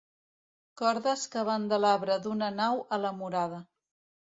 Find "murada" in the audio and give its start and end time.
3.21-3.65